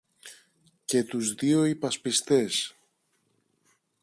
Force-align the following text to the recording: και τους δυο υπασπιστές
και 0.85 1.03
τους 1.03 1.33
δυο 1.33 1.65
υπασπιστές 1.65 2.75